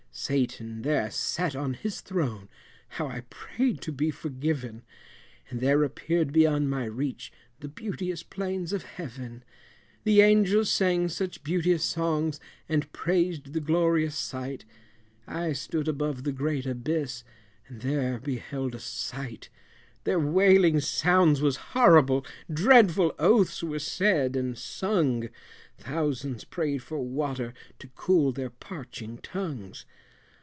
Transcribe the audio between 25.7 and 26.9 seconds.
Thousands prayed